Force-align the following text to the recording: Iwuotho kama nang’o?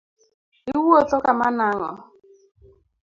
Iwuotho 0.73 1.15
kama 1.25 1.47
nang’o? 1.57 1.91